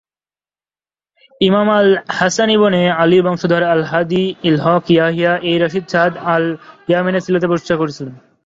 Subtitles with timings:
[1.41, 1.67] ইমাম
[2.09, 8.15] হাসান ইবনে আলীর বংশধর আল-হাদী ইল-হক-ইয়াহইয়া এই রাশিদ রাষ্ট্রটি সা'দ, আল-ইয়ামানের সিলেটে প্রতিষ্ঠা করেছিলেন।